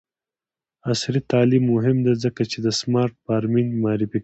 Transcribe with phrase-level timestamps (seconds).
[0.89, 4.19] عصري تعلیم مهم دی ځکه چې د سمارټ فارمینګ معرفي کوي.